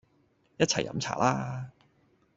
[0.57, 1.69] 一齊飲茶啦